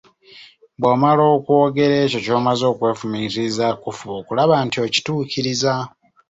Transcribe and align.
Bwomala 0.79 1.23
okwogera 1.35 1.93
ekyo 2.05 2.19
ky'omaze 2.25 2.65
okwefumiitirizaako, 2.71 3.87
fuba 3.97 4.13
okulaba 4.21 4.55
nti 4.65 4.77
okituukiriza. 4.85 5.73